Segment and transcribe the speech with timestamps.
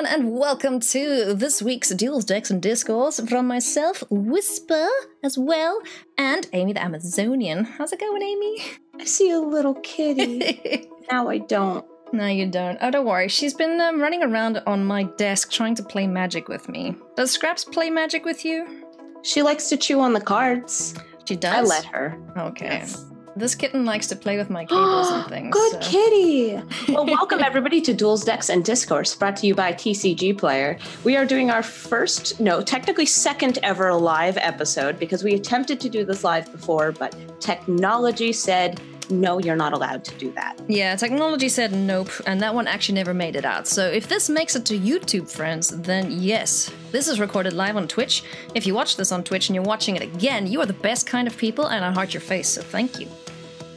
[0.00, 4.88] everyone, and welcome to this week's Duels, Decks, and Discourse from myself, Whisper,
[5.22, 5.82] as well,
[6.16, 7.64] and Amy the Amazonian.
[7.64, 8.62] How's it going, Amy?
[8.98, 10.88] I see a little kitty.
[11.12, 11.84] now I don't.
[12.14, 12.78] No, you don't.
[12.80, 13.28] Oh, don't worry.
[13.28, 16.94] She's been um, running around on my desk trying to play magic with me.
[17.16, 18.86] Does Scraps play magic with you?
[19.22, 20.94] She likes to chew on the cards.
[21.26, 21.54] She does?
[21.54, 22.18] I let her.
[22.38, 22.66] Okay.
[22.66, 23.09] Yes.
[23.36, 25.52] This kitten likes to play with my cables and things.
[25.52, 26.60] Good so- kitty.
[26.88, 30.76] Well, welcome everybody to Duels, Decks, and Discourse, brought to you by TCG Player.
[31.04, 35.88] We are doing our first, no, technically second ever live episode because we attempted to
[35.88, 40.58] do this live before, but technology said, no, you're not allowed to do that.
[40.68, 43.66] Yeah, technology said nope, and that one actually never made it out.
[43.66, 47.88] So if this makes it to YouTube, friends, then yes, this is recorded live on
[47.88, 48.24] Twitch.
[48.54, 51.06] If you watch this on Twitch and you're watching it again, you are the best
[51.06, 53.06] kind of people, and I heart your face, so thank you.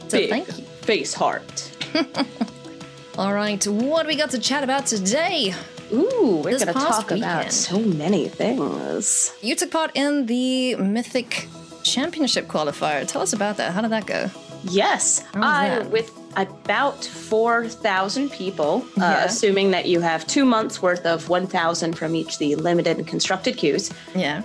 [0.08, 0.64] So Big thank you.
[0.64, 1.70] Face heart.
[3.18, 5.54] All right, what do we got to chat about today?
[5.92, 9.32] Ooh, we're going to talk about so many things.
[9.42, 11.46] You took part in the Mythic
[11.82, 13.06] Championship qualifier.
[13.06, 13.72] Tell us about that.
[13.72, 14.30] How did that go?
[14.70, 15.90] Yes, that?
[15.90, 21.46] with about four thousand people, uh, assuming that you have two months worth of one
[21.46, 24.42] thousand from each the limited and constructed queues, Yeah.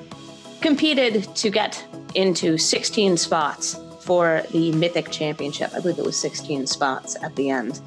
[0.61, 1.83] competed to get
[2.15, 5.71] into sixteen spots for the Mythic Championship.
[5.73, 7.79] I believe it was sixteen spots at the end.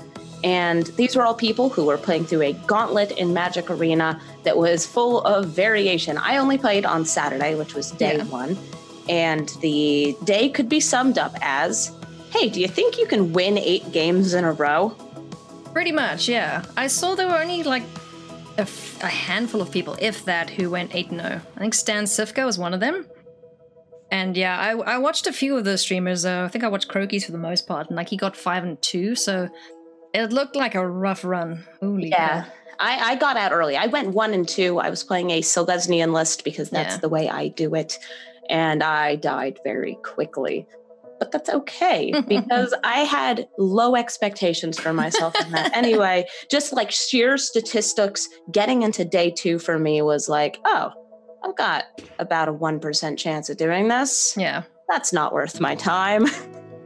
[0.45, 4.57] And these were all people who were playing through a gauntlet in Magic Arena that
[4.57, 6.19] was full of variation.
[6.19, 8.25] I only played on Saturday, which was day Yeah.
[8.25, 8.59] one.
[9.09, 11.93] And the day could be summed up as
[12.33, 14.91] Hey, do you think you can win eight games in a row?
[15.73, 16.65] Pretty much, yeah.
[16.77, 17.83] I saw there were only like
[18.59, 21.21] a, f- a handful of people, if that, who went 8 0.
[21.57, 23.07] I think Stan Cifka was one of them.
[24.11, 26.25] And yeah, I, I watched a few of those streamers.
[26.27, 28.65] Uh, I think I watched Crokeyz for the most part, and like he got 5
[28.65, 29.49] and 2, so
[30.13, 31.65] it looked like a rough run.
[31.81, 32.45] Holy Yeah.
[32.45, 32.51] cow.
[32.81, 33.77] I, I got out early.
[33.77, 34.79] I went one and two.
[34.81, 37.01] I was playing a Selesnya list because that's Yeah.
[37.01, 37.97] the way I do it.
[38.51, 40.67] And I died very quickly.
[41.23, 45.77] But that's okay because I had low expectations for myself in that.
[45.77, 50.91] Anyway, just like sheer statistics, getting into day two for me was like, oh,
[51.45, 51.85] I've got
[52.19, 54.35] about a 1% chance of doing this.
[54.37, 54.65] Yeah.
[54.89, 56.27] That's not worth my time.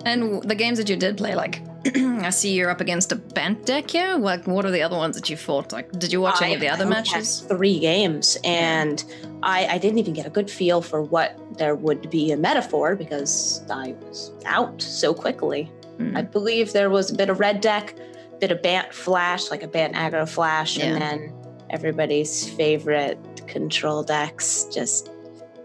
[0.06, 1.62] And the games that you did play, like,
[1.96, 4.14] I see you're up against a bent deck here.
[4.14, 5.72] Like, what are the other ones that you fought?
[5.72, 7.40] Like, did you watch any of the I other matches?
[7.40, 9.02] Three games, and
[9.42, 12.96] I, I didn't even get a good feel for what there would be a metaphor
[12.96, 15.64] because I was out so quickly.
[15.98, 16.16] Hmm.
[16.16, 17.94] I believe there was a bit of red deck,
[18.32, 20.86] a bit of Bant Flash, like a Bant aggro Flash, Yeah.
[20.86, 21.32] and then
[21.70, 25.10] everybody's favorite control decks just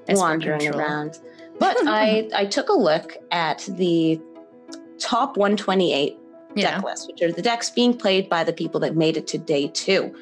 [0.09, 0.81] wandering control.
[0.81, 1.19] around.
[1.59, 4.19] But I I took a look at the
[4.97, 6.18] top 128
[6.56, 6.75] Yeah.
[6.75, 9.38] deck list, which are the decks being played by the people that made it to
[9.38, 10.13] day two.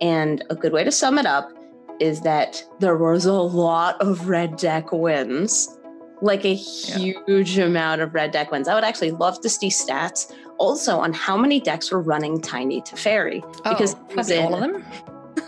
[0.00, 1.52] And a good way to sum it up
[2.00, 5.78] is that there was a lot of red deck wins,
[6.22, 8.66] like a huge amount of red deck wins.
[8.66, 12.82] I would actually love to see stats also on how many decks were running Tiny
[12.82, 14.84] Teferi oh, because oh, probably all of them.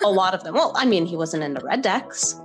[0.04, 0.54] a lot of them.
[0.54, 2.40] Well, I mean, he wasn't in the red decks.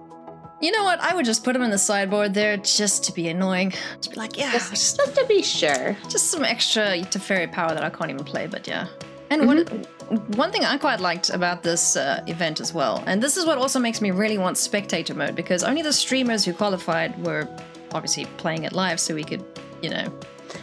[0.60, 1.00] You know what?
[1.00, 3.74] I would just put him in the sideboard there just to be annoying.
[4.02, 5.96] To be like, yeah, Just, just, to be sure.
[6.10, 8.88] just some extra Teferi power that I can't even play, but yeah.
[9.30, 9.97] And what, mm-hmm.
[10.36, 13.58] One thing I quite liked about this uh, event as well, and this is what
[13.58, 17.48] also makes me really want spectator mode, because only the streamers who qualified were
[17.94, 19.44] obviously playing it live so we could,
[19.82, 20.06] you know,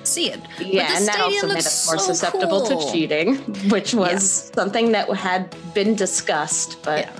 [0.02, 0.40] see it.
[0.58, 2.80] Yeah, the and that also stadium made us more so susceptible cool.
[2.86, 3.36] to cheating,
[3.70, 6.82] which was something that had been discussed.
[6.82, 7.12] But Yeah.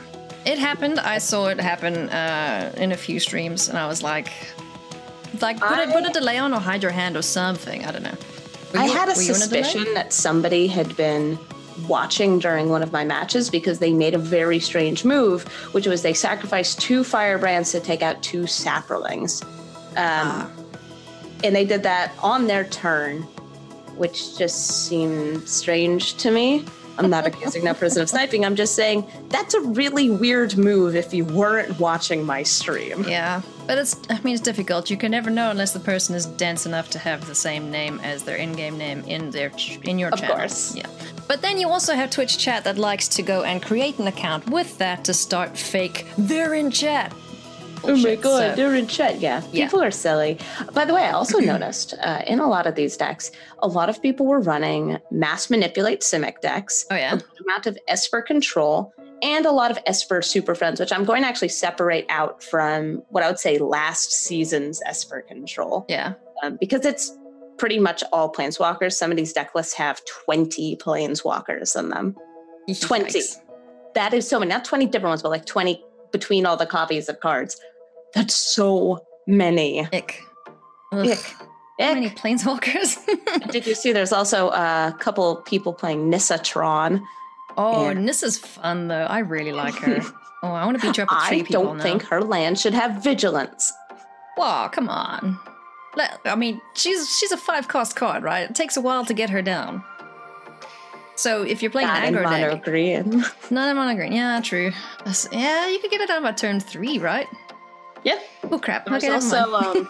[0.46, 1.00] It happened.
[1.00, 4.28] I saw it happen uh, in a few streams, and I was like,
[5.40, 7.84] like put, a, put a I- delay on or hide your hand or something.
[7.86, 8.14] I don't know.
[8.74, 9.62] Were I you- had a were you in delay?
[9.62, 11.38] suspicion that somebody had been
[11.88, 16.02] watching during one of my matches because they made a very strange move, which was
[16.02, 19.42] they sacrificed two firebrands to take out two saprolings.
[19.42, 19.48] Um,
[19.96, 20.50] Ah.
[21.42, 23.22] And they did that on their turn,
[23.96, 26.64] which just seemed strange to me.
[26.96, 28.44] I'm not accusing that person of sniping.
[28.44, 33.04] I'm just saying that's a really weird move if you weren't watching my stream.
[33.06, 33.96] Yeah, but it's.
[34.10, 34.90] I mean, it's difficult.
[34.90, 38.00] You can never know unless the person is dense enough to have the same name
[38.02, 40.14] as their in-game name in their ch- in your chat.
[40.14, 40.36] Of channel.
[40.36, 40.76] course.
[40.76, 40.86] Yeah.
[41.28, 44.48] But then you also have Twitch chat that likes to go and create an account
[44.50, 46.06] with that to start fake.
[46.18, 47.12] They're in chat.
[47.86, 49.20] Oh my god, so- they're in chat.
[49.20, 49.66] Yeah, Yeah.
[49.66, 50.38] people are silly.
[50.72, 53.88] By the way, I also noticed uh, in a lot of these decks, a lot
[53.90, 57.18] of people were running mass manipulate Simic decks, Oh yeah.
[57.42, 61.28] amount of Esper control, and a lot of Esper super friends, which I'm going to
[61.28, 66.12] actually separate out from what I would say last season's Esper control, Yeah.
[66.44, 67.10] um, because it's
[67.58, 68.92] pretty much all planeswalkers.
[68.92, 72.14] Some of these deck lists have 20 planeswalkers in them.
[72.80, 73.18] 20.
[73.18, 73.36] Yikes.
[73.94, 75.82] that is so many, not 20 different ones, but like 20
[76.12, 77.60] between all the copies of cards.
[78.14, 79.80] That's so many.
[79.92, 80.20] Ick.
[80.92, 81.08] Ugh.
[81.08, 81.34] Ick.
[81.80, 82.98] How many planeswalkers?
[83.50, 87.02] Did you see there's also a couple people playing Nissatron?
[87.56, 88.00] Oh, Yeah.
[88.08, 89.04] is fun though.
[89.04, 90.00] I really like her.
[90.42, 91.82] oh, I want to beat you up with three I people don't now.
[91.82, 93.72] think her land should have vigilance.
[94.36, 95.38] Whoa, come on.
[96.24, 98.50] I mean, she's she's a five cost card, right?
[98.50, 99.84] It takes a while to get her down.
[101.16, 103.24] So if you're playing Not an aggro mono deck, green.
[103.50, 104.12] not in mono green.
[104.12, 104.72] Yeah, true.
[104.98, 107.28] That's- yeah, you could get it down by turn three, right?
[108.02, 108.18] Yeah.
[108.50, 108.86] Oh crap.
[108.86, 109.86] There's okay, also um,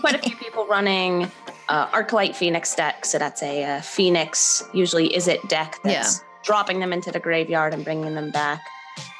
[0.00, 1.30] quite a few people running
[1.68, 3.04] uh, Arclight Phoenix deck.
[3.04, 7.74] So that's a uh, Phoenix, usually is it deck that's dropping them into the graveyard
[7.74, 8.60] and bringing them back.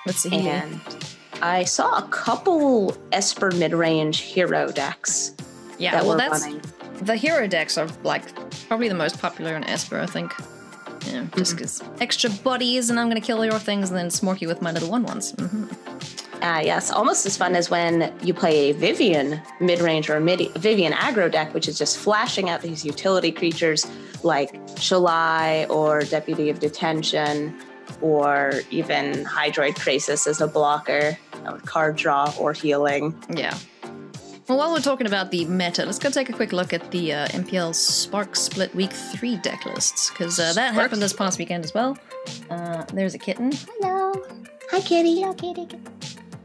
[0.06, 0.48] Let's see.
[0.48, 0.80] And
[1.42, 5.34] I saw a couple Esper mid range hero decks
[5.78, 6.60] Yeah, that well, that's running.
[7.02, 8.22] the hero decks are like
[8.68, 10.32] probably the most popular in Esper, I think.
[11.06, 11.56] Yeah, just Mm-hmm.
[11.56, 14.72] because extra bodies, and I'm gonna kill your things, and then smork you with my
[14.72, 15.32] little one ones.
[15.32, 15.64] hmm
[16.46, 20.20] Ah, yes, almost as fun as when you play a Vivien mid range or a
[20.20, 23.86] mid- Vivien aggro deck, which is just flashing out these utility creatures
[24.22, 27.58] like Shalai or Deputy of Detention
[28.02, 33.14] or even Hydroid Krasis as a blocker, or card draw or healing.
[33.34, 33.56] Yeah.
[34.46, 37.14] Well, while we're talking about the meta, let's go take a quick look at the
[37.14, 41.38] uh, MPL Spark Split Week 3 deck lists, because uh, that Spark happened this past
[41.38, 41.96] weekend as well.
[42.50, 43.50] Uh, there's a kitten.
[43.80, 44.12] Hello.
[44.70, 45.22] Hi, kitty.
[45.22, 45.68] Hello, kitty.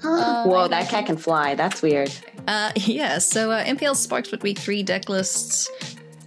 [0.04, 1.56] Uh, Whoa, that cat can fly.
[1.56, 2.12] That's weird.
[2.48, 5.69] Uh, yeah, so uh, MPL Spark Split Week 3 deck lists.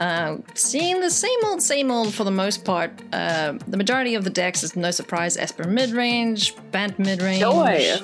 [0.01, 2.91] Uh, seeing the same old, same old for the most part.
[3.13, 7.41] Uh, the majority of the decks is no surprise Esper mid range, Bant mid range.
[7.41, 7.97] Joy.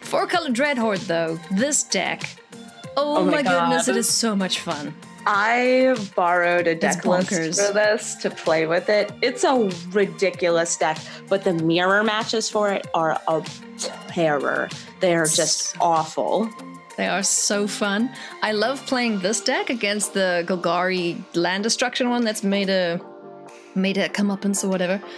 [0.00, 1.38] Four color Dreadhorde, though.
[1.50, 2.22] This deck.
[2.96, 4.94] Oh, Oh my, my goodness, it is so much fun.
[5.26, 7.66] I borrowed a deck list bonkers.
[7.66, 9.10] for this to play with it.
[9.22, 13.42] It's a ridiculous deck, but the mirror matches for it are a
[13.78, 14.68] terror.
[15.00, 16.48] They are just awful.
[16.96, 18.10] They are so fun.
[18.42, 23.00] I love playing this deck against the Golgari land destruction one that's made a
[23.74, 25.02] made a comeuppance or whatever.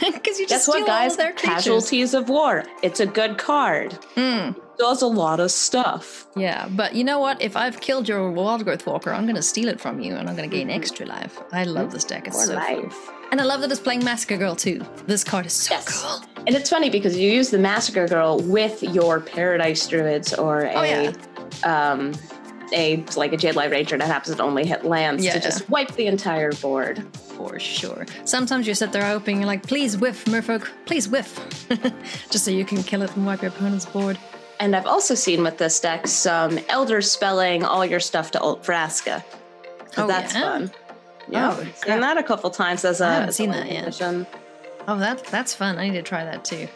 [0.00, 1.18] Because you just Guess what, guys?
[1.18, 1.32] all.
[1.32, 2.64] Casualties of War.
[2.82, 3.92] It's a good card.
[4.16, 6.26] Mm, Does a lot of stuff.
[6.36, 7.40] yeah, but you know what?
[7.40, 10.28] If I've killed your Wild Growth Walker, I'm going to steal it from you and
[10.28, 11.40] I'm going to gain extra life.
[11.52, 12.26] I love this deck.
[12.26, 12.90] It's Or so fun.
[13.34, 14.80] And I love that it's playing Massacre Girl too.
[15.08, 16.00] This card is so Yes.
[16.04, 16.22] cool.
[16.46, 20.72] And it's funny because you use the Massacre Girl with your Paradise Druids or a
[20.72, 21.12] Oh, yeah.
[21.64, 22.12] um
[22.72, 25.32] a like a Jadelight Ranger that happens to only hit lands Yeah.
[25.32, 27.04] to just wipe the entire board.
[27.36, 28.06] For sure.
[28.24, 31.40] Sometimes you sit there hoping, you're like, please whiff, Merfolk, please whiff.
[32.30, 34.16] Just so you can kill it and wipe your opponent's board.
[34.60, 38.62] And I've also seen with this deck some Elder spelling all your stuff to Alt
[38.62, 39.24] Vraska.
[39.96, 40.40] Oh, that's yeah?
[40.42, 40.70] fun.
[41.28, 43.06] Yeah, Oh, I've seen that a couple times as a.
[43.06, 43.82] I haven't seen that yet.
[43.84, 44.26] edition.
[44.86, 45.78] Oh, that that's fun.
[45.78, 46.68] I need to try that too.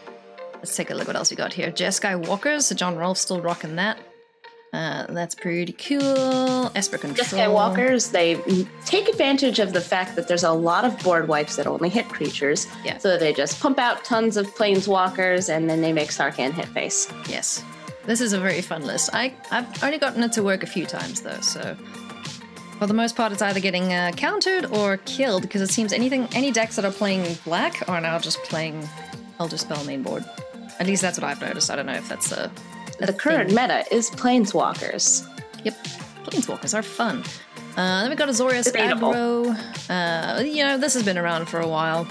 [0.54, 1.70] Let's take a look what else we got here.
[1.70, 3.98] Jeskai Walkers, so John Rolfe still rocking that.
[4.72, 6.70] Uh, that's pretty cool.
[6.74, 7.16] Esper Control.
[7.16, 8.34] Just Skywalkers, they
[8.84, 12.06] take advantage of the fact that there's a lot of board wipes that only hit
[12.08, 12.66] creatures.
[12.84, 12.98] Yeah.
[12.98, 17.10] So they just pump out tons of planeswalkers and then they make Sarkhan hit face.
[17.28, 17.64] Yes.
[18.04, 19.08] This is a very fun list.
[19.14, 21.74] I, I've only gotten it to work a few times though, so
[22.78, 26.28] for the most part it's either getting uh, countered or killed because it seems anything
[26.34, 28.88] any decks that are playing black are now just playing
[29.40, 30.28] Elder Spell mainboard.
[30.80, 31.70] At least that's what I've noticed.
[31.70, 32.50] I don't know if that's a,
[33.00, 33.56] a The current thing.
[33.56, 35.26] meta is planeswalkers.
[35.64, 35.74] Yep.
[36.24, 37.24] Planeswalkers are fun.
[37.76, 38.72] Uh, then we got Azorius.
[38.72, 39.56] Aggro.
[39.88, 42.04] Uh, you know, this has been around for a while.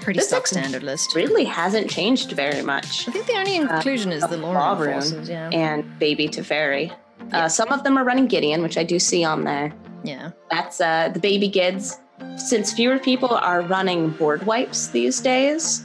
[0.00, 1.14] Pretty This stock standard list.
[1.14, 3.08] Really hasn't changed very much.
[3.08, 5.48] I think the only inclusion is the Law-Rune Enforcers, yeah.
[5.50, 6.94] And Baby Teferi.
[7.32, 9.72] Uh, some of them are running Gideon, which I do see on there.
[10.04, 10.30] Yeah.
[10.50, 11.96] That's uh, the baby Gids.
[12.36, 15.82] Since fewer people are running board wipes these days,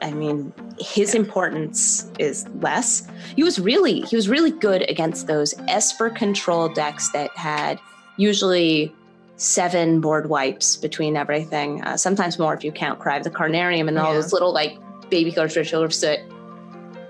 [0.00, 3.06] I mean, his importance is less.
[3.36, 7.78] He was really he was really good against those Esper control decks that had
[8.16, 8.94] usually
[9.36, 11.82] seven board wipes between everything.
[11.84, 14.20] Uh, sometimes more if you count Cry of the Carnarium and all Yeah.
[14.20, 14.78] those little like
[15.10, 16.20] baby coach ritual of soot.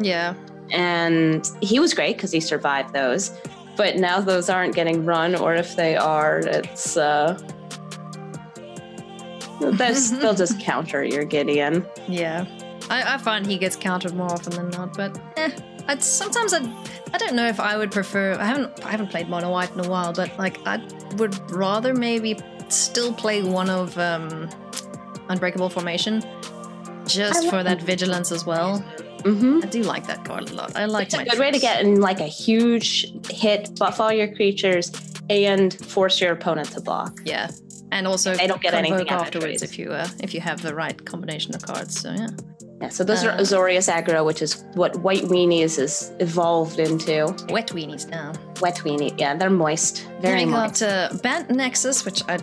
[0.01, 0.35] Yeah.
[0.73, 3.33] And he was great because he survived those.
[3.81, 7.41] But now those aren't getting run, or if they are, it's uh
[9.59, 11.87] that's- they'll just counter your Gideon.
[12.07, 12.45] Yeah.
[12.91, 15.51] I, I find he gets countered more often than not, but eh.
[15.89, 16.59] I'd, sometimes I
[17.15, 19.81] I don't know if I would prefer I haven't I haven't played mono white in
[19.81, 24.51] a while, but like I would rather maybe still play one of um
[25.31, 26.23] Unbreakable Formation.
[27.07, 28.85] Just for that vigilance as well.
[29.23, 30.77] Hmm I do like that card a lot.
[30.77, 34.13] I like It's a good way to get in like a huge hit, buff all
[34.13, 34.93] your creatures,
[35.29, 37.21] and force your opponent to block.
[37.25, 37.51] Yeah.
[37.93, 40.41] And also They don't get anything convoke out of afterwards if you uh, if you
[40.41, 42.01] have the right combination of cards.
[42.01, 42.29] So yeah.
[42.81, 47.27] Yeah, so those are Uh, Azorius aggro, which is what White Weenies is evolved into.
[47.51, 48.33] Wet weenies now.
[48.63, 50.81] Wet Weenie, yeah, they're moist, very Then I moist.
[50.81, 52.39] got uh, Nexus, which I,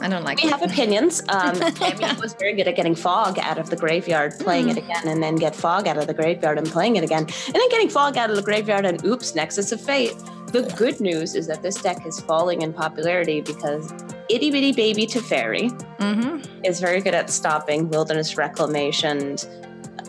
[0.00, 0.42] I don't like.
[0.42, 1.22] We have opinions.
[1.28, 5.06] Um, Emmy was very good at getting Fog out of the graveyard, playing it again,
[5.06, 7.88] and then get Fog out of the graveyard and playing it again, and then getting
[7.88, 10.14] Fog out of the graveyard and oops, Nexus of Fate.
[10.52, 13.92] The good news is that this deck is falling in popularity because
[14.28, 15.70] Itty Bitty Baby Teferi
[16.00, 19.36] hmm is very good at stopping Wilderness Reclamation,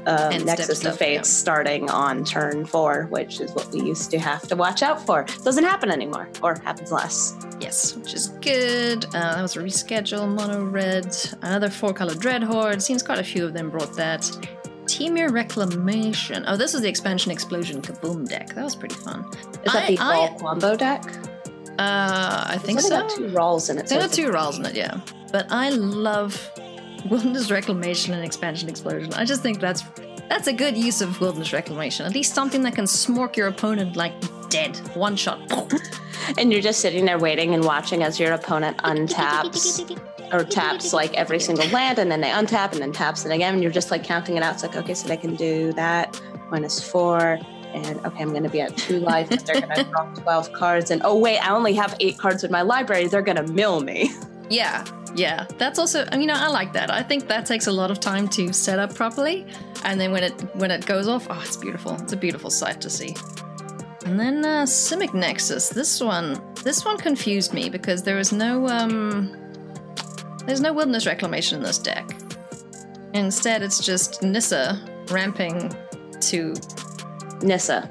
[0.07, 1.21] um, And step Nexus of Fate yeah.
[1.21, 5.25] starting on turn four, which is what we used to have to watch out for.
[5.43, 7.35] Doesn't happen anymore, or happens less.
[7.59, 9.05] Yes, which is good.
[9.13, 10.27] Uh, that was a reschedule.
[10.33, 11.15] Mono red.
[11.41, 12.81] Another four color Dread Horde.
[12.81, 14.21] Seems quite a few of them brought that.
[14.85, 16.43] Temur Reclamation.
[16.47, 18.55] Oh, this is the expansion explosion kaboom deck.
[18.55, 19.23] That was pretty fun.
[19.63, 21.03] Is that I- the I- Raw combo deck?
[21.79, 23.01] Uh, I think It's so.
[23.01, 23.87] got two rolls in it.
[23.87, 24.99] so There are two rolls in it, yeah.
[25.31, 26.49] But I love
[27.09, 29.13] Wilderness Reclamation and Expansion Explosion.
[29.13, 29.83] I just think that's
[30.29, 32.05] that's a good use of Wilderness Reclamation.
[32.05, 34.13] At least something that can smork your opponent like
[34.49, 34.75] dead.
[34.95, 35.39] One shot.
[36.37, 39.89] And you're just sitting there waiting and watching as your opponent untaps
[40.33, 43.55] or taps like every single land, and then they untap and then taps it again.
[43.55, 44.53] And you're just like counting it out.
[44.53, 46.21] It's like, okay, so they can do that
[46.51, 47.39] minus four.
[47.73, 49.29] And okay, I'm going to be at two life.
[49.29, 50.91] but They're going to draw 12 cards.
[50.91, 53.07] And oh, wait, I only have eight cards in my library.
[53.07, 54.11] They're going to mill me.
[54.51, 54.83] Yeah,
[55.13, 55.45] yeah.
[55.59, 56.89] That's also, I mean, I like that.
[56.89, 59.45] I think that takes a lot of time to set up properly,
[59.83, 61.93] and then when it when it goes off, oh, it's beautiful.
[62.01, 63.15] It's a beautiful sight to see.
[64.07, 65.69] And then uh, Simic Nexus.
[65.69, 69.37] This one, this one confused me because there is no um,
[70.47, 72.09] there's no Wilderness Reclamation in this deck.
[73.13, 75.71] Instead, it's just Nissa ramping
[76.21, 76.55] to
[77.41, 77.89] Nissa.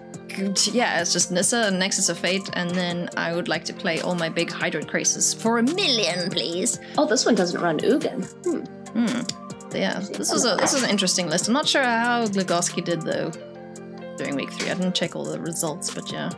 [0.73, 4.01] yeah, it's just Nissa and Nexus of Fate, and then I would like to play
[4.01, 6.79] all my big Hydroid Craces for a million, please.
[6.97, 8.25] Oh, this one doesn't run Ugin.
[8.45, 8.99] Hmm.
[9.07, 9.77] Hmm.
[9.77, 11.49] Yeah, this was a this was an interesting list.
[11.49, 13.31] I'm not sure how Glagoski did though
[14.17, 14.71] during week three.
[14.71, 16.31] I didn't check all the results, but yeah,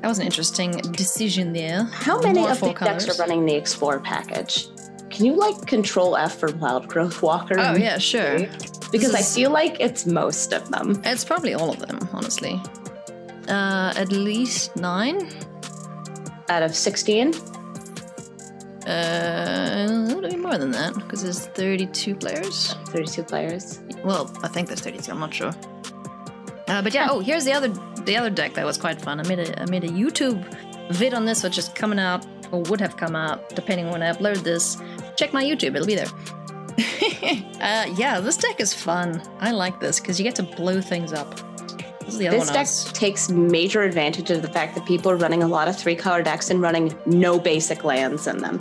[0.00, 1.84] that was an interesting decision there.
[1.92, 4.68] How many More of the decks are running the Explore package?
[5.10, 7.56] Can you like control F for Wild Growth Walker?
[7.58, 8.46] Oh yeah, sure.
[8.92, 11.00] Because I feel like it's most of them.
[11.04, 12.60] It's probably all of them, honestly.
[13.48, 15.28] Uh, at least nine.
[16.48, 17.34] Out of 16?
[18.86, 22.74] Uh, a little bit more than that because there's 32 players.
[22.86, 23.80] 32 players.
[24.04, 25.12] Well, I think there's 32.
[25.12, 25.52] I'm not sure.
[26.66, 27.08] Uh, but yeah.
[27.10, 27.68] Oh, here's the other
[28.04, 29.20] the other deck that was quite fun.
[29.20, 30.40] I made a I made a YouTube
[30.92, 34.02] vid on this, which is coming out or would have come out depending on when
[34.02, 34.76] I upload this.
[35.16, 36.06] Check my YouTube; it'll be there.
[37.60, 39.22] uh, yeah, this deck is fun.
[39.40, 41.34] I like this because you get to blow things up.
[42.00, 42.84] This is the other This.
[42.84, 45.94] Deck takes major advantage of the fact that people are running a lot of three
[45.94, 48.58] color decks and running no basic lands in them.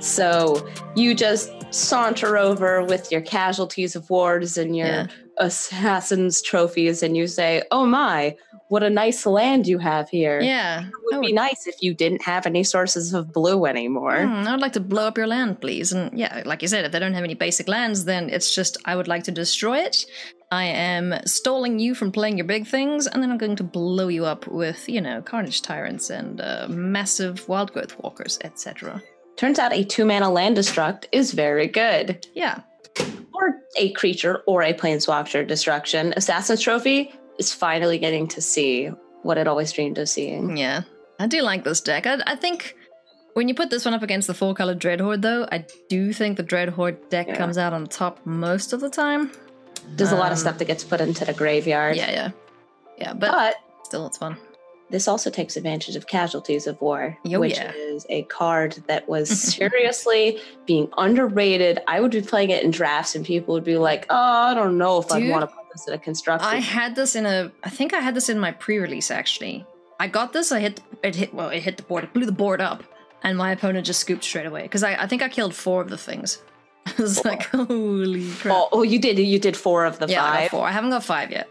[0.00, 5.06] So you just saunter over with your casualties of wars and your Yeah.
[5.38, 8.36] assassin's trophies and you say, Oh my,
[8.68, 10.40] what a nice land you have here.
[10.40, 14.26] yeah, It I would be nice if you didn't have any sources of blue anymore.
[14.26, 15.92] Hmm, I would like to blow up your land, please.
[15.92, 18.76] And yeah, like you said, if they don't have any basic lands, then it's just
[18.84, 20.04] I would like to destroy it.
[20.50, 24.08] I am stalling you from playing your big things, and then I'm going to blow
[24.08, 29.02] you up with, you know, Carnage Tyrants and uh, massive Wild Growth Walkers, etc.
[29.36, 32.26] Turns out a two mana land destruct is very good.
[32.34, 32.60] Yeah,
[33.34, 36.14] Or a creature or a planeswalker destruction.
[36.16, 38.88] Assassin's Trophy is finally getting to see
[39.22, 40.56] what it always dreamed of seeing.
[40.56, 40.82] yeah.
[41.20, 42.06] I do like this deck.
[42.06, 42.76] I, I think
[43.34, 46.12] when you put this one up against the four color Dread Horde, though, I do
[46.12, 47.36] think the Dread Horde deck Yeah.
[47.36, 49.32] comes out on top most of the time.
[49.96, 51.96] There's a lot of Um, stuff that gets put into the graveyard.
[51.96, 52.30] Yeah, yeah.
[52.98, 53.54] Yeah, but But
[53.84, 54.36] still, it's fun.
[54.90, 57.72] this also takes advantage of Casualties of War, Oh, which yeah.
[57.74, 61.80] is a card that was seriously being underrated.
[61.88, 64.78] I would be playing it in drafts, and people would be like, "Oh, I don't
[64.78, 67.50] know if I want to this in a constructed." I had this in a.
[67.64, 69.64] I think I had this in my pre-release actually.
[70.00, 70.52] I got this.
[70.52, 71.14] I hit it.
[71.16, 71.48] Hit well.
[71.48, 72.04] It hit the board.
[72.04, 72.82] It blew the board up,
[73.22, 75.90] and my opponent just scooped straight away because I, I think I killed four of
[75.90, 76.42] the things.
[76.86, 78.54] I was like, holy crap!
[78.56, 79.18] oh, oh, you did.
[79.18, 80.50] You did four of the yeah, I five.
[80.50, 80.66] four.
[80.66, 81.48] I haven't got five yet.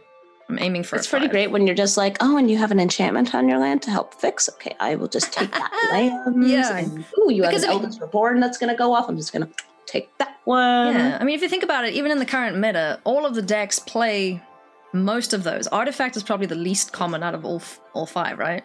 [0.50, 0.96] I'm aiming for.
[0.96, 1.32] It's pretty five.
[1.34, 3.92] great when you're just like, oh, and you have an enchantment on your land to
[3.92, 4.48] help fix.
[4.48, 6.48] Okay, I will just take that land.
[6.50, 6.78] Yeah.
[6.78, 9.10] And, ooh, you Because, have I an mean- Eldritch Reborn that's going to go off.
[9.10, 9.54] I'm just going to
[9.86, 10.94] take that one.
[10.94, 13.36] Yeah, I mean, if you think about it, even in the current meta, all of
[13.36, 14.42] the decks play
[14.94, 15.68] most of those.
[15.68, 18.64] Artifact is probably the least common out of all f- all five, right?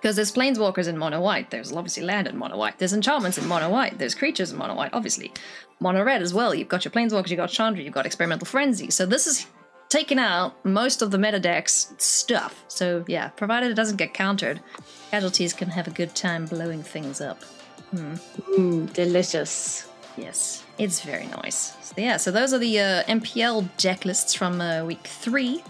[0.00, 1.50] Because there's planeswalkers in mono white.
[1.50, 2.78] There's obviously land in mono white.
[2.78, 3.98] There's enchantments in mono white.
[3.98, 5.30] There's creatures in mono white, obviously.
[5.78, 6.54] Mono red as well.
[6.54, 7.28] You've got your planeswalkers.
[7.28, 7.82] You've got Chandra.
[7.82, 8.90] You've got experimental frenzy.
[8.90, 9.46] So this is
[9.90, 12.64] taking out most of the meta decks stuff.
[12.68, 14.60] So yeah, provided it doesn't get countered,
[15.10, 17.42] casualties can have a good time blowing things up.
[17.92, 19.89] Mm, delicious.
[20.16, 21.76] Yes, it's very nice.
[21.82, 25.62] So, yeah, so those are the uh, MPL deck lists from uh, week three.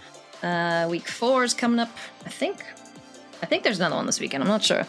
[0.42, 1.90] Uh, week four is coming up,
[2.24, 2.64] I think.
[3.42, 4.42] I think there's another one this weekend.
[4.42, 4.86] I'm not sure.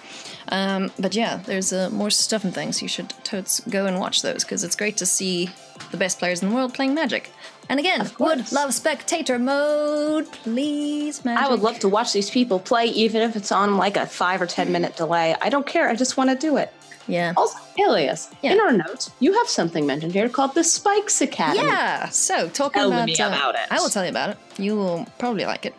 [0.49, 2.81] Um, but yeah, there's uh, more stuff and things.
[2.81, 5.49] You should totes go and watch those because it's great to see
[5.91, 7.31] the best players in the world playing Magic.
[7.69, 11.43] And again, would love spectator mode, please, Magic.
[11.45, 14.41] I would love to watch these people play, even if it's on like a five
[14.41, 15.35] or 10 minute delay.
[15.41, 15.87] I don't care.
[15.87, 16.73] I just want to do it.
[17.07, 17.33] Yeah.
[17.35, 18.53] Also, Alias, Yeah.
[18.53, 21.65] in our notes, you have something mentioned here called the Spikes Academy.
[21.67, 22.09] Yeah.
[22.09, 23.61] So talking Tell about, me uh, about it.
[23.69, 24.37] I will tell you about it.
[24.57, 25.73] You will probably like it.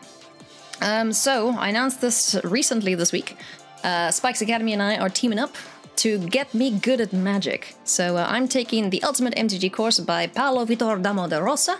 [0.81, 3.37] Um, so I announced this recently this week.
[3.85, 5.55] Uh, Spikes Academy and I are teaming up
[5.97, 7.75] to get me good at magic.
[7.85, 11.79] So uh, I'm taking the Ultimate MTG course by Paulo Vitor Damo da Rosa.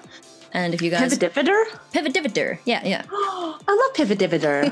[0.53, 1.65] And if you guys Pivotivitor?
[1.93, 4.69] Pivot Divider, yeah, yeah, I love Pivotivitor.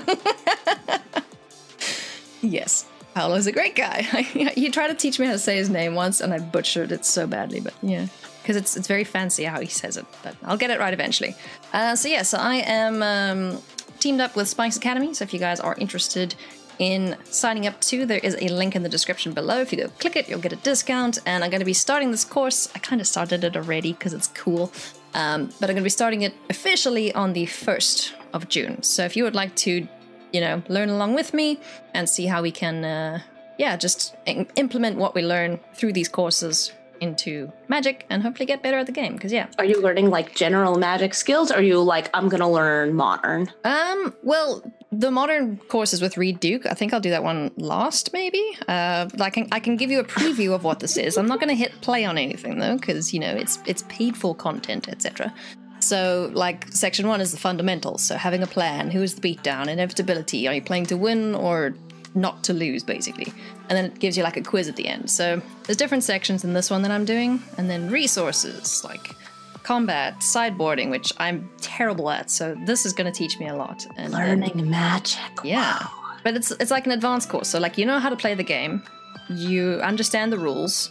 [2.42, 2.84] yes.
[3.14, 4.02] Paulo's a great guy.
[4.02, 7.04] he tried to teach me how to say his name once, and I butchered it
[7.04, 7.60] so badly.
[7.60, 8.06] But yeah,
[8.42, 10.06] because it's it's very fancy how he says it.
[10.22, 11.34] But I'll get it right eventually.
[11.72, 13.62] Uh, so yeah, so I am um,
[13.98, 15.14] teamed up with Spikes Academy.
[15.14, 16.34] So if you guys are interested
[16.78, 19.60] in signing up too, there is a link in the description below.
[19.60, 21.18] If you go click it, you'll get a discount.
[21.26, 22.68] And I'm going to be starting this course.
[22.74, 24.72] I kind of started it already because it's cool.
[25.12, 28.82] Um, but I'm going to be starting it officially on the 1st of June.
[28.82, 29.86] So if you would like to,
[30.32, 31.58] you know, learn along with me
[31.94, 33.20] and see how we can, uh,
[33.58, 38.62] yeah, just im- implement what we learn through these courses into Magic and hopefully get
[38.62, 39.14] better at the game.
[39.14, 39.46] Because, yeah.
[39.58, 41.50] are you learning like general magic skills?
[41.50, 43.50] Or are you like, I'm going to learn modern?
[43.64, 48.12] Um, well, the modern courses with Reid Duke, I think I'll do that one last,
[48.12, 48.44] maybe.
[48.66, 51.16] Uh, I can I can give you a preview of what this is.
[51.16, 54.16] I'm not going to hit play on anything though, because you know it's it's paid
[54.16, 55.32] for content, etc.
[55.80, 58.02] So, like, section one is the fundamentals.
[58.02, 61.74] So, having a plan, who is the beatdown, inevitability, are you playing to win or
[62.14, 63.32] not to lose, basically?
[63.68, 65.10] And then it gives you like a quiz at the end.
[65.10, 69.14] So, there's different sections in this one that I'm doing, and then resources like
[69.62, 72.30] combat, sideboarding, which I'm terrible at.
[72.30, 73.86] So, this is going to teach me a lot.
[73.96, 75.20] And then- Learning magic.
[75.44, 75.86] yeah.
[76.22, 77.48] But it's it's like an advanced course.
[77.48, 78.82] So like you know how to play the game,
[79.30, 80.90] you understand the rules,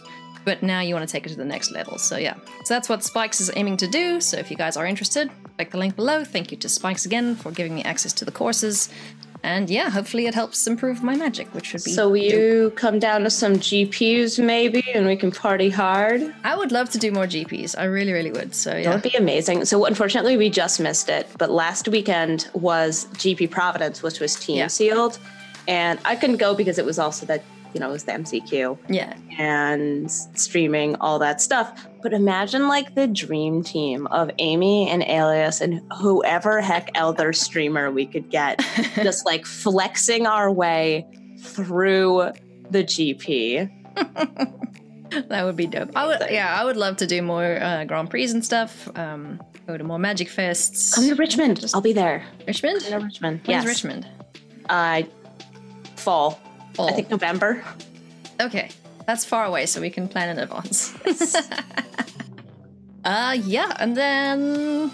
[0.50, 1.96] but now you want to take it to the next level.
[1.96, 2.34] So yeah.
[2.64, 4.20] So that's what Spikes is aiming to do.
[4.20, 6.24] So if you guys are interested, click the link below.
[6.24, 8.88] Thank you to Spikes again for giving me access to the courses.
[9.44, 12.98] And yeah, hopefully it helps improve my magic, which would be So will you come
[12.98, 16.34] down to some GPs maybe and we can party hard?
[16.42, 17.78] I would love to do more GPs.
[17.78, 18.52] I really, really would.
[18.52, 19.64] So yeah, That would be amazing.
[19.66, 21.28] So unfortunately, we just missed it.
[21.38, 24.66] But last weekend was GP Providence, which was team Yeah.
[24.66, 25.16] sealed,
[25.68, 28.78] and I couldn't go because it was also that you know it was the MCQ
[28.88, 29.14] Yeah.
[29.38, 31.86] and streaming all that stuff.
[32.02, 37.90] But imagine like the dream team of Amy and Alias and whoever heck other streamer
[37.90, 38.60] we could get,
[38.96, 41.06] just like flexing our way
[41.38, 42.30] through
[42.70, 43.70] the GP.
[45.28, 45.90] That would be dope.
[45.96, 48.88] I would yeah, I would love to do more uh, Grand Prix and stuff.
[48.96, 50.94] Um go to more Magic Fests.
[50.94, 51.64] Come to Richmond.
[51.74, 52.24] I'll be there.
[52.46, 52.82] Richmond?
[52.88, 53.40] Come to Richmond.
[53.44, 53.66] When's Yes.
[53.66, 54.06] Richmond?
[54.68, 55.02] Uh,
[55.96, 56.40] fall.
[56.74, 56.88] Fall.
[56.88, 57.64] I think November.
[58.40, 58.70] Okay,
[59.06, 60.94] that's far away, so we can plan in advance.
[63.04, 64.90] uh, yeah, and then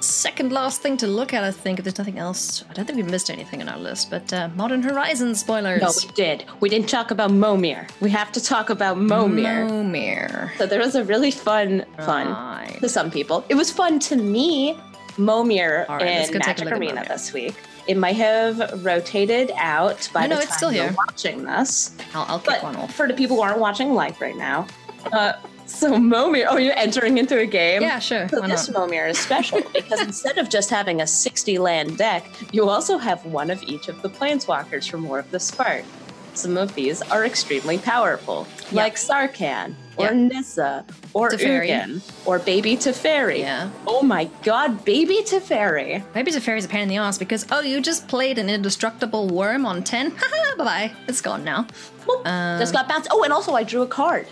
[0.00, 2.64] second last thing to look at, I think, if there's nothing else.
[2.68, 5.80] I don't think we missed anything on our list, but uh, Modern Horizons spoilers.
[5.80, 6.44] No, we did.
[6.60, 7.88] We didn't talk about Momir.
[8.00, 9.68] We have to talk about Momir.
[9.68, 10.56] Momir.
[10.58, 12.76] So there was a really fun, fun Right.
[12.80, 13.44] to some people.
[13.48, 14.78] It was fun to me,
[15.16, 17.54] Momir right, in go take a Magic Arena this week.
[17.86, 20.96] It might have rotated out by No, the no, time it's still you're here.
[21.06, 21.94] watching this.
[22.14, 22.94] I'll, I'll kick one off.
[22.94, 24.66] for the people who aren't watching live right now,
[25.12, 25.34] uh,
[25.66, 27.80] so Momir, oh, you're entering into a game?
[27.82, 28.28] Yeah, sure.
[28.28, 28.88] So this not?
[28.90, 33.24] Momir is special because instead of just having a 60 land deck, you also have
[33.24, 35.82] one of each of the planeswalkers from War of the Spark.
[36.34, 38.82] Some of these are extremely powerful, Yeah.
[38.82, 40.12] like Sarkhan, or Yeah.
[40.14, 41.68] Nissa, or Teferi.
[41.68, 43.38] Ugin, or Baby Teferi.
[43.38, 43.68] Yeah.
[43.86, 46.02] Oh my god, Baby Teferi.
[46.14, 49.64] Maybe is a pain in the ass because, oh, you just played an indestructible worm
[49.64, 50.10] on 10?
[50.16, 50.92] Haha, bye bye.
[51.08, 51.66] It's gone now.
[52.24, 53.08] Uh, just got bounced.
[53.10, 54.26] Oh, and also I drew a card.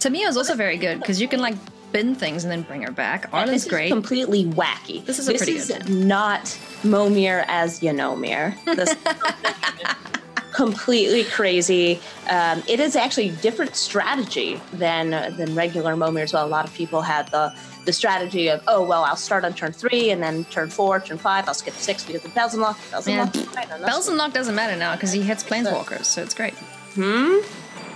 [0.00, 1.54] Tamiyo is also very good because you can, like,
[1.92, 3.30] bin things and then bring her back.
[3.30, 3.86] Arlinn's this great.
[3.86, 5.04] is completely wacky.
[5.04, 6.44] This is a pretty is good not
[6.82, 8.56] Momir as you know Mir.
[8.64, 8.96] This
[10.52, 12.00] completely crazy.
[12.28, 16.46] Um, it is actually different strategy than than regular Momir as well.
[16.46, 17.52] A lot of people had the
[17.84, 21.18] the strategy of oh well I'll start on turn three and then turn four, turn
[21.18, 22.76] five I'll skip six because of Belzenlok.
[22.90, 23.22] Bells and Yeah.
[23.24, 23.34] Lock.
[23.34, 26.54] Fine, and that's- Belzenlok doesn't matter now because he hits planeswalkers, so it's great.
[26.94, 27.38] Hmm?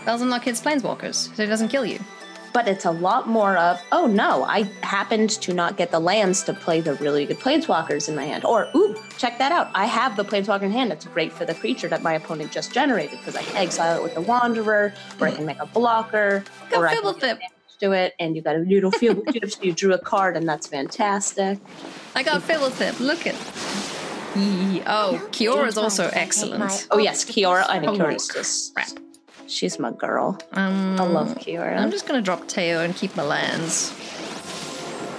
[0.04, 2.00] Belzenlok hits planeswalkers, so he doesn't kill you.
[2.56, 6.42] But it's a lot more of, oh no, I happened to not get the lands
[6.44, 8.46] to play the really good planeswalkers in my hand.
[8.46, 9.68] Or, ooh, check that out.
[9.74, 10.90] I have the planeswalker in hand.
[10.90, 14.02] It's great for the creature that my opponent just generated because I can exile it
[14.02, 17.40] with the Wanderer, or I can make a blocker, Go or I can Fib.
[17.80, 20.66] to it, and you got a noodle field so you drew a card, and that's
[20.66, 21.58] fantastic.
[22.14, 22.72] I got Philip.
[23.00, 23.34] Look at.
[24.34, 24.82] Yee.
[24.86, 26.88] Oh, Kiora's also excellent.
[26.90, 27.68] Oh yes, Kiora.
[27.68, 29.05] I think oh Holy Kiora's just crap.
[29.48, 30.38] She's my girl.
[30.52, 31.78] Um, I love Kiora.
[31.78, 33.92] I'm just gonna drop Teyo and keep my lands.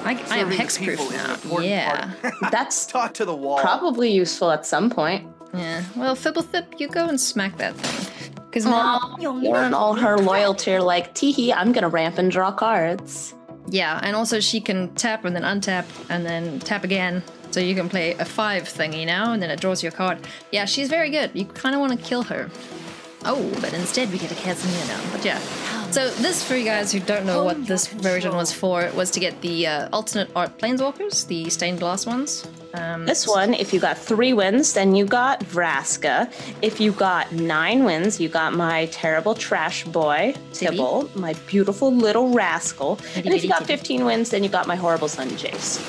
[0.03, 1.59] I, I am Serving the hexproof people is an now.
[1.59, 2.13] Yeah.
[2.51, 3.59] That's Talk to the wall.
[3.59, 5.27] probably useful at some point.
[5.53, 5.83] Yeah.
[5.95, 8.33] Well, Fibblethip, you go and smack that thing.
[8.45, 12.31] Because Aw, now, Kiora and all her loyalty are like, teehee, I'm gonna ramp and
[12.31, 13.33] draw cards.
[13.69, 17.21] yeah, and also she can tap and then untap and then tap again.
[17.51, 20.19] So you can play a five thingy now, and then it draws your card.
[20.51, 21.31] Yeah, she's very good.
[21.33, 22.49] You kind of want to kill her.
[23.27, 25.01] Oh, but instead we get a Casimir now.
[25.11, 25.39] But yeah.
[25.91, 29.19] So this, for you guys who don't know what this version was for, was to
[29.19, 32.47] get the uh, alternate art planeswalkers, the stained glass ones.
[32.73, 36.31] Um, This one, if you got three wins, then you got Vraska.
[36.61, 42.33] If you got nine wins, you got my terrible trash boy, Tibble, my beautiful little
[42.33, 42.99] rascal.
[43.15, 45.79] And if you got 15 wins, then you got my horrible son, Jace.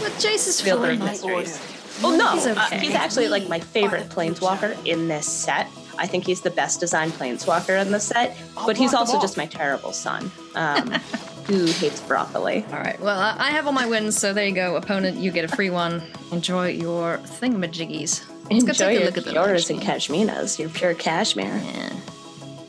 [0.00, 1.00] but Jace is Field fine.
[1.00, 1.72] of
[2.04, 5.68] Oh no, He's uh, he's actually like my favorite planeswalker in this set.
[5.98, 9.36] I think he's the best designed planeswalker in the set, I'll but he's also just
[9.36, 10.90] my terrible son, um,
[11.46, 12.64] who hates broccoli.
[12.72, 12.98] All right.
[13.00, 14.76] Well, I have all my wins, so there you go.
[14.76, 16.02] Opponent, you get a free one.
[16.32, 18.24] Enjoy your thingamajiggies.
[18.50, 19.34] Let's go Enjoy take a your look at them.
[19.34, 21.46] yours and cashminas, your pure cashmere.
[21.64, 21.92] Yeah.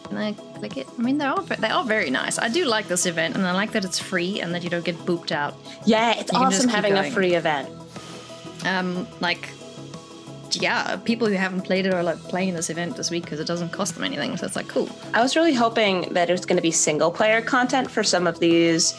[0.08, 0.88] Can I click it?
[0.98, 2.38] I mean, they are ve- they are very nice.
[2.38, 4.86] I do like this event, and I like that it's free and that you don't
[4.86, 5.56] get booped out.
[5.86, 7.70] Yeah, it's You awesome having a free event.
[8.66, 9.50] Um, like,
[10.52, 13.48] yeah, people who haven't played it are like playing this event this week because it
[13.48, 14.36] doesn't cost them anything.
[14.38, 14.90] So it's like cool.
[15.14, 18.28] I was really hoping that it was going to be single player content for some
[18.28, 18.94] of these.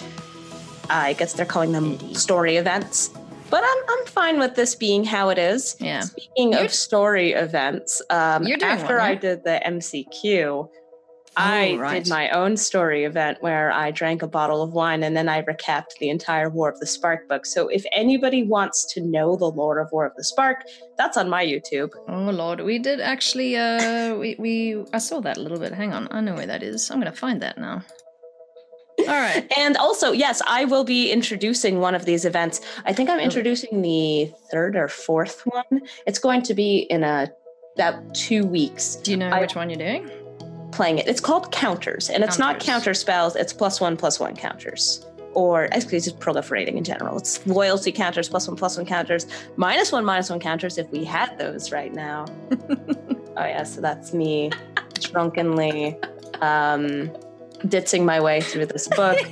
[0.85, 3.11] Uh, I guess they're calling them story events.
[3.51, 5.77] But I'm, I'm fine with this being how it is.
[5.79, 6.01] Yeah.
[6.01, 9.19] Speaking You're- of story events, um, You're doing after one, I yeah?
[9.21, 10.69] did the MCQ,
[11.37, 12.05] I Oh, right.
[12.05, 15.43] did my own story event where I drank a bottle of wine and then I
[15.43, 17.45] recapped the entire War of the Spark book.
[17.47, 20.59] So if anybody wants to know the lore of War of the Spark,
[20.97, 21.91] that's on my YouTube.
[22.09, 23.57] Oh lord, we did actually.
[23.57, 25.73] Uh, we we I saw that a little bit.
[25.73, 26.91] Hang on, I know where that is.
[26.91, 27.83] I'm gonna find that now.
[29.01, 29.45] All right.
[29.59, 32.61] And also, yes, I will be introducing one of these events.
[32.85, 35.83] I think I'm introducing the third or fourth one.
[36.07, 37.31] It's going to be in a
[37.77, 40.09] about two weeks Do you know I- which one you're doing?
[40.75, 41.07] Playing it.
[41.09, 43.37] It's called counters, and it's not counter spells.
[43.37, 47.17] It's plus one plus one counters, or actually, it's just proliferating in general.
[47.19, 51.05] It's loyalty counters, plus one plus one counters, minus one minus one counters if we
[51.05, 52.27] had those right now.
[52.71, 54.51] oh yeah, so that's me
[55.01, 55.97] drunkenly
[56.41, 57.11] um,
[57.67, 59.19] ditzing my way through this book.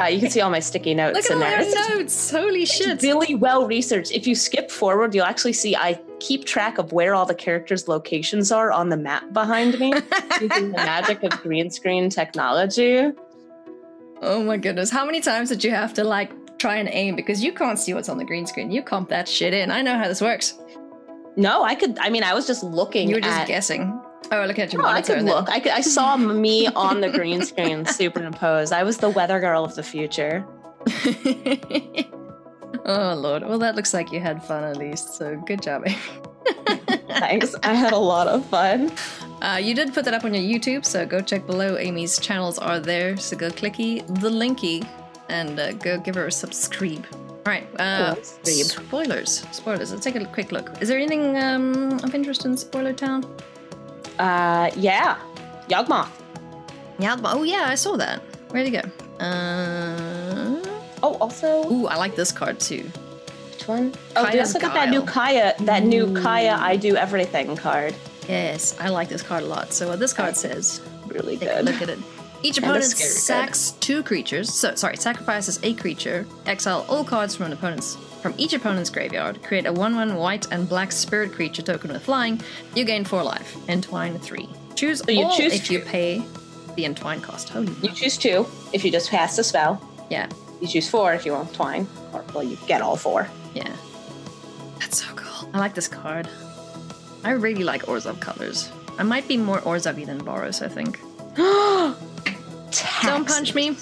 [0.00, 1.58] Uh, you can see all my sticky notes Look at in all there.
[1.58, 2.30] our This is notes.
[2.30, 3.00] Holy shit.
[3.02, 4.10] really well researched.
[4.10, 7.86] If you skip forward, you'll actually see I keep track of where all the characters'
[7.86, 9.92] locations are on the map behind me
[10.40, 13.10] using the magic of green screen technology.
[14.22, 14.90] Oh my goodness.
[14.90, 17.92] How many times did you have to like try and aim because you can't see
[17.92, 18.70] what's on the green screen?
[18.70, 19.70] You comp that shit in.
[19.70, 20.54] I know how this works.
[21.36, 21.98] No, I could.
[21.98, 23.08] I mean, I was just looking.
[23.08, 24.00] You were just at, guessing.
[24.32, 25.14] Oh, look at your No, I monitor.
[25.16, 25.50] could look.
[25.50, 25.72] I could.
[25.72, 28.72] I saw me on the green screen superimposed.
[28.72, 30.46] I was the weather girl of the future.
[32.84, 33.42] oh lord.
[33.42, 35.14] Well, that looks like you had fun at least.
[35.14, 35.98] So good job, Amy.
[37.08, 37.54] Thanks.
[37.62, 38.92] I had a lot of fun.
[39.42, 41.76] Uh, you did put that up on your YouTube, so go check below.
[41.76, 44.86] Amy's channels are there, so go clicky the linky
[45.28, 47.06] and uh, go give her a subscribe.
[47.46, 47.66] All right.
[47.78, 49.44] Uh, spoilers.
[49.52, 49.92] Spoilers.
[49.92, 50.70] Let's take a quick look.
[50.80, 53.24] Is there anything um, of interest in Spoiler Town?
[54.18, 55.18] Uh, yeah,
[55.68, 56.08] Yawgmoth.
[56.98, 57.16] Yeah.
[57.24, 58.20] Oh yeah, I saw that.
[58.50, 59.24] Where'd it go?
[59.24, 60.43] Uh,
[61.04, 62.82] Oh, also, ooh, I like this card too.
[63.52, 63.92] which one?
[64.16, 67.94] Oh, Kaya's also got that new Kaya, that new Kaya I do everything card.
[68.26, 69.74] Yes, I like this card a lot.
[69.74, 71.62] So what this card says Really good.
[71.66, 71.98] look at it.
[72.42, 73.80] Each opponent scary good.
[73.80, 74.50] two creatures.
[74.52, 76.26] So sorry, sacrifices a creature.
[76.46, 79.42] Exile all cards from an opponent's from each opponent's graveyard.
[79.42, 82.40] Create a one-one white and black spirit creature token with flying.
[82.74, 83.56] You gain four life.
[83.68, 84.48] Entwine three.
[84.74, 86.24] Choose oh, you all choose if you pay
[86.76, 87.50] the entwine cost.
[87.50, 89.86] Holy You choose two if you just cast a spell.
[90.08, 90.28] yeah,
[90.60, 93.28] You choose four if you want twine, or well, you get all four.
[93.54, 93.72] yeah.
[94.80, 95.48] That's so cool.
[95.54, 96.28] I like this card.
[97.24, 98.70] I really like Orzhov colors.
[98.98, 101.00] I might be more Orzhov than Boros, I think.
[103.02, 103.76] Don't punch me.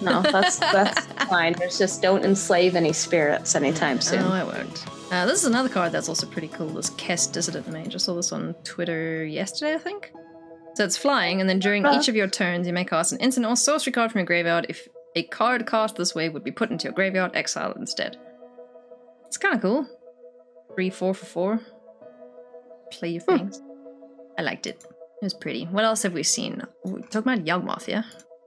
[0.00, 1.54] No, that's that's fine.
[1.58, 4.20] There's just don't enslave any spirits anytime soon.
[4.20, 4.84] No, I won't.
[5.12, 6.68] Uh, this is another card that's also pretty cool.
[6.68, 7.94] This Kess Dissident Mage.
[7.94, 10.12] I saw this on Twitter yesterday, I think.
[10.74, 11.98] So it's flying, and then during Uh.
[11.98, 14.66] each of your turns, you may cast an instant or sorcery card from your graveyard.
[14.68, 14.86] If
[15.18, 18.16] a card cast this way would be put into your graveyard, exile instead.
[19.26, 19.86] It's kind of cool.
[20.74, 21.60] Three, four for four.
[22.92, 23.60] Play your things.
[24.38, 24.84] I liked it.
[25.20, 25.64] It was pretty.
[25.64, 26.62] What else have we seen?
[26.84, 28.04] We're talking about Yawgmoth, yeah?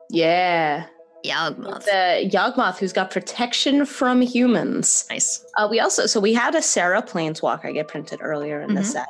[0.10, 0.86] Yeah.
[1.26, 1.84] Yawgmoth.
[1.86, 5.06] The Yawgmoth who's got protection from humans.
[5.10, 5.46] Nice.
[5.58, 8.86] Uh, we also so we had a Serra Planeswalker get printed earlier in the Mhm.
[8.86, 9.08] set,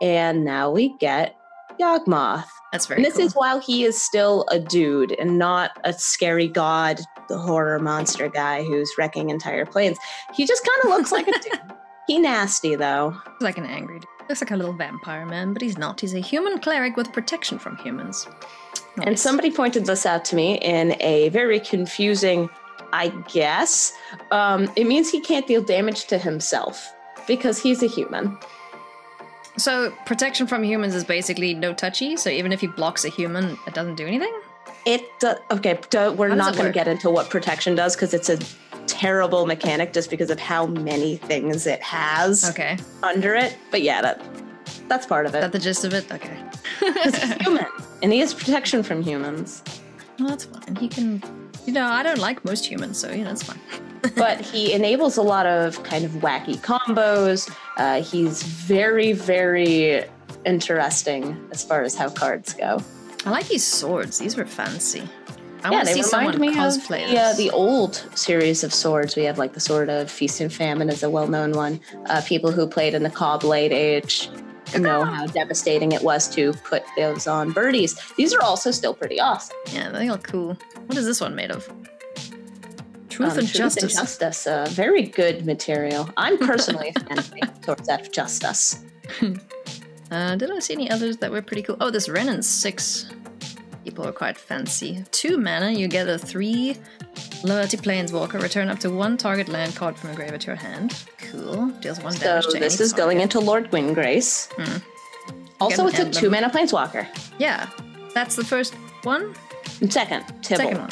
[0.00, 1.36] and now we get
[1.80, 2.44] Yawgmoth.
[2.72, 3.26] That's very And this cool.
[3.26, 8.28] is while he is still a dude and not a scary god, the horror monster
[8.28, 9.98] guy who's wrecking entire planes.
[10.34, 11.60] He just kind of looks like a dude.
[12.08, 13.16] He nasty though.
[13.38, 14.08] He's like an angry dude.
[14.28, 16.00] Looks like a little vampire man, but he's not.
[16.00, 18.26] He's a human cleric with protection from humans.
[19.04, 22.50] And somebody pointed this out to me in a very confusing,
[22.92, 23.92] I guess.
[24.32, 26.92] Um, it means he can't deal damage to himself
[27.28, 28.36] because he's a human.
[29.56, 32.16] So protection from humans is basically no touchy.
[32.16, 34.32] So even if he blocks a human, it doesn't do anything.
[34.86, 35.78] It do- okay.
[35.90, 38.38] do- we're not going to get into what protection does because it's a
[38.86, 43.56] terrible mechanic just because of how many things it has Okay, under it.
[43.70, 44.20] But yeah, that
[44.88, 45.40] that's part of it.
[45.40, 46.10] that the gist of it?
[46.10, 46.36] Okay.
[47.40, 47.66] human,
[48.02, 49.62] and he has protection from humans.
[50.18, 50.74] well, that's fine.
[50.76, 51.22] He can.
[51.66, 53.60] You know, I don't like most humans, so you know, it's fine.
[54.16, 57.50] But he enables a lot of kind of wacky combos.
[57.76, 60.04] Uh, he's very, very
[60.44, 62.80] interesting as far as how cards go.
[63.24, 64.18] I like these swords.
[64.18, 65.02] These were fancy.
[65.64, 68.74] I yeah, want to they see remind me of the, uh, the old series of
[68.74, 69.14] swords.
[69.14, 71.80] We have like the Sword of Feast and Famine is a well-known one.
[72.06, 74.28] Uh, people who played in the Caw Blade Age
[74.76, 77.94] know how devastating it was to put those on birdies.
[78.16, 79.56] These are also still pretty awesome.
[79.70, 80.56] Yeah, they look cool.
[80.86, 81.70] What is this one made of?
[83.12, 83.82] Truth Um, and Truth Justice.
[83.82, 86.08] and Justice, uh, very good material.
[86.16, 88.80] I'm personally a fan of towards that of Justice.
[90.10, 91.78] Uh, did I see any others that were pretty cool?
[91.80, 93.06] Oh, this Wrenn and 6.
[93.82, 95.02] People are quite fancy.
[95.10, 96.76] Two mana, you get a three
[97.42, 98.38] loyalty planeswalker.
[98.42, 101.02] Return up to one target land card from your graveyard to your hand.
[101.16, 101.68] Cool.
[101.80, 104.52] Deals one So damage to this is going into Lord Windgrace.
[104.52, 104.78] Hmm.
[105.62, 107.06] Also, it's a two mana planeswalker.
[107.38, 107.70] Yeah,
[108.12, 109.34] that's the first one.
[109.88, 110.62] Second, Tibble.
[110.64, 110.90] Second one.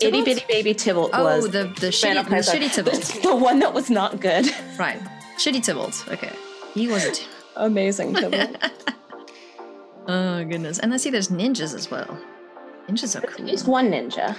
[0.00, 3.22] Itty bitty baby Tibble Oh, was the the shitty, the shitty Tibalt.
[3.22, 4.46] the one that was not good.
[4.78, 5.00] right,
[5.38, 6.08] shitty Tibalt.
[6.12, 6.32] Okay,
[6.74, 7.12] he was a.
[7.12, 7.24] T-
[7.56, 8.38] Amazing Tibble.
[10.08, 12.18] oh goodness, and I see there's ninjas as well.
[12.88, 13.46] Ninjas are cool.
[13.46, 14.36] There's one ninja.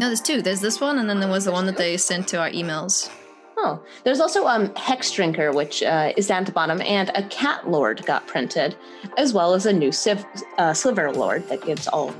[0.00, 0.42] No, there's two.
[0.42, 3.10] There's this one, and then there was the one that they sent to our emails.
[3.56, 7.68] Oh, there's also um Hex Drinker, which uh, is down to bottom, and a Cat
[7.68, 8.76] Lord got printed,
[9.16, 10.24] as well as a new Civ-
[10.58, 12.14] uh, Sliver Lord that gives all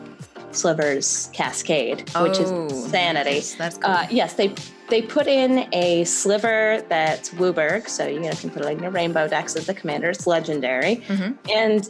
[0.52, 3.30] slivers Cascade, which Oh, is sanity.
[3.34, 3.54] nice.
[3.54, 3.90] That's cool.
[3.90, 4.54] Uh, yes, they
[4.88, 8.82] they put in a sliver that's WUBRG, so you know, can put it like in
[8.82, 10.08] your rainbow decks as the commander.
[10.10, 11.36] It's legendary, Mhm.
[11.54, 11.88] and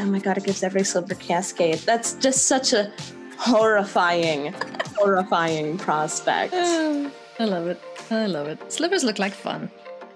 [0.00, 1.78] oh my god, it gives every sliver Cascade.
[1.80, 2.92] That's just such a
[3.38, 4.52] horrifying,
[4.96, 6.52] horrifying prospect.
[6.54, 7.80] Oh, I love it.
[8.10, 8.72] I love it.
[8.72, 9.70] Slivers look like fun.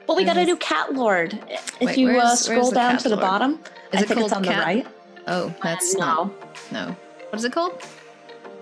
[0.07, 1.39] Well, we got a new Cat Lord.
[1.49, 3.21] If Wait, you uh, scroll down to the Lord?
[3.21, 3.53] bottom,
[3.93, 4.57] Is I it think it's on Cat?
[4.57, 4.87] the right.
[5.27, 6.33] Oh, that's no, not.
[6.73, 6.97] No.
[7.31, 7.83] What is it called?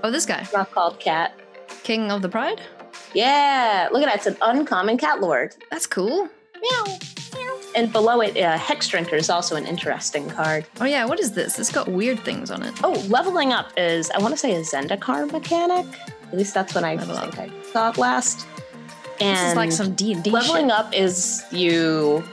[0.03, 0.41] Oh, this guy.
[0.41, 1.35] it's not called Cat.
[1.83, 2.61] King of the Pride?
[3.15, 4.17] Yeah, look at that.
[4.17, 5.55] It's an uncommon Cat Lord.
[5.71, 6.29] That's cool.
[6.61, 6.99] Meow.
[7.77, 10.65] And below it, uh, Hex Drinker is also an interesting card.
[10.81, 11.05] Oh, yeah.
[11.05, 11.59] What is this?
[11.59, 12.73] It's got weird things on it.
[12.83, 15.85] Oh, leveling up is, I want to say, a Zendikar mechanic.
[16.33, 18.47] At least that's when I Level think I saw last.
[19.21, 20.79] And This is like some D&D leveling shit.
[20.79, 22.25] up is you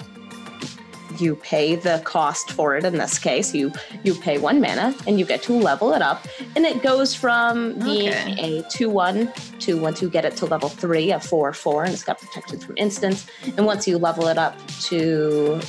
[1.23, 3.53] you pay the cost for it in this case.
[3.53, 3.71] You
[4.03, 6.27] you pay one mana and you get to level it up.
[6.55, 8.59] And it goes from being Okay.
[8.59, 12.19] a 2-1 to once you get it to level 3 a 4-4 and it's got
[12.19, 13.25] protection from instants.
[13.57, 14.55] And once you level it up
[14.89, 15.59] to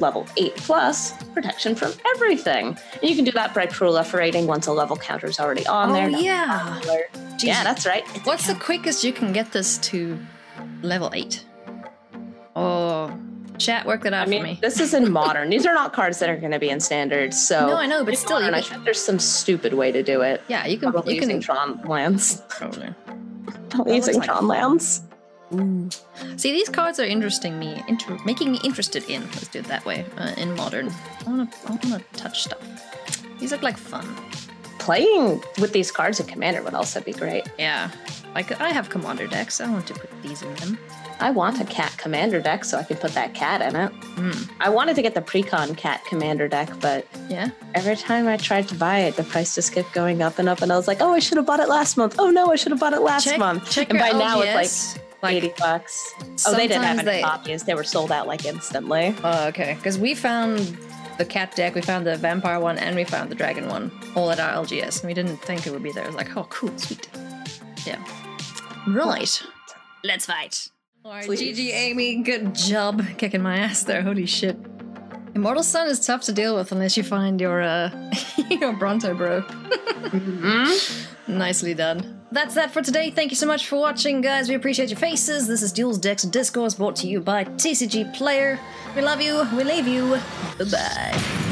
[0.00, 2.76] level 8 plus protection from everything.
[3.00, 5.92] And you can do that by proliferating once a level counter is already on Oh,
[5.92, 6.80] there yeah.
[7.40, 8.04] Yeah that's right.
[8.14, 10.18] It's What's the quickest you can get this to
[10.82, 11.44] level 8?
[12.56, 13.12] Oh,
[13.58, 14.58] chat, work that out I mean, for me.
[14.60, 15.50] this is in modern.
[15.50, 17.32] These are not cards that are going to be in standard.
[17.34, 20.22] So No, I know, but still, modern, I think there's some stupid way to do
[20.22, 20.42] it.
[20.48, 20.92] Yeah, you can.
[20.92, 21.42] Probably You using can.
[21.42, 22.42] Tron lands.
[22.48, 22.88] Probably.
[23.70, 25.02] Probably looks using like Tron lands.
[26.36, 29.22] See, these cards are interesting me, inter- making me interested in.
[29.22, 30.04] Let's do it that way.
[30.16, 30.88] Uh, in modern,
[31.24, 32.58] I wanna, I wanna touch stuff.
[33.38, 34.04] These look like fun.
[34.80, 37.46] Playing with these cards in Commander would also be great.
[37.58, 37.90] Yeah,
[38.34, 39.60] like I have commander decks.
[39.60, 40.78] I want to put these in them.
[41.20, 43.92] I want a cat commander deck so I can put that cat in it.
[44.16, 44.50] Mm.
[44.60, 47.50] I wanted to get the precon cat commander deck, but Yeah.
[47.74, 50.60] every time I tried to buy it, the price just kept going up and up.
[50.60, 52.16] And I was like, oh, I should have bought it last month.
[52.18, 53.70] Oh no, I should have bought it last check, month.
[53.70, 56.12] Check and by now it's like, 80 bucks.
[56.46, 57.62] Oh, they didn't have any they- copies.
[57.62, 59.14] They were sold out like instantly.
[59.24, 59.74] Oh, okay.
[59.74, 60.76] Because we found
[61.16, 64.30] the cat deck, we found the vampire one, and we found the dragon one, all
[64.32, 66.02] at our LGS, and we didn't think it would be there.
[66.04, 67.08] It was like, oh, cool, sweet.
[67.86, 68.04] Yeah.
[68.86, 69.42] Right.
[70.02, 70.68] Let's fight.
[71.04, 71.58] Alright, Please.
[71.58, 74.02] GG Amy, good job kicking my ass there.
[74.02, 74.56] Holy shit.
[75.34, 77.90] Immortal Sun is tough to deal with unless you find your uh
[78.50, 79.42] your Bronto bro.
[79.42, 81.06] Mhm.
[81.28, 82.20] Nicely done.
[82.32, 83.10] That's that for today.
[83.10, 84.48] Thank you so much for watching, guys.
[84.48, 85.46] We appreciate your faces.
[85.46, 88.58] This is Duels, Decks, and Discourse brought to you by TCG Player.
[88.96, 89.46] We love you.
[89.56, 90.18] We leave you.
[90.58, 91.50] Bye bye.